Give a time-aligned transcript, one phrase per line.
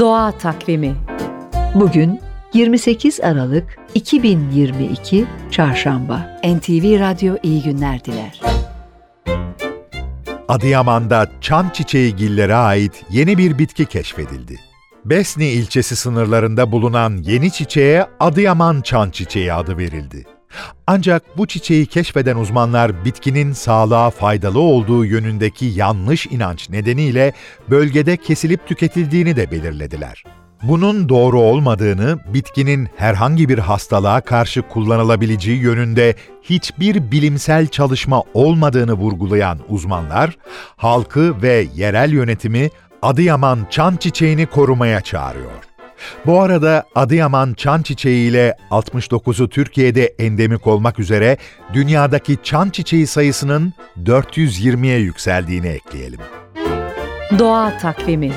[0.00, 0.96] Doğa Takvimi
[1.74, 2.20] Bugün
[2.54, 6.40] 28 Aralık 2022 Çarşamba.
[6.44, 8.40] NTV Radyo iyi günler diler.
[10.48, 14.60] Adıyaman'da çam çiçeği gillere ait yeni bir bitki keşfedildi.
[15.04, 20.35] Besni ilçesi sınırlarında bulunan yeni çiçeğe Adıyaman çan çiçeği adı verildi.
[20.86, 27.32] Ancak bu çiçeği keşfeden uzmanlar bitkinin sağlığa faydalı olduğu yönündeki yanlış inanç nedeniyle
[27.70, 30.24] bölgede kesilip tüketildiğini de belirlediler.
[30.62, 39.58] Bunun doğru olmadığını, bitkinin herhangi bir hastalığa karşı kullanılabileceği yönünde hiçbir bilimsel çalışma olmadığını vurgulayan
[39.68, 40.38] uzmanlar,
[40.76, 42.70] halkı ve yerel yönetimi
[43.02, 45.65] Adıyaman çan çiçeğini korumaya çağırıyor.
[46.26, 51.36] Bu arada Adıyaman çan çiçeği ile 69'u Türkiye'de endemik olmak üzere
[51.72, 53.72] dünyadaki çan çiçeği sayısının
[54.04, 56.20] 420'ye yükseldiğini ekleyelim.
[57.38, 58.32] Doğa Takvimi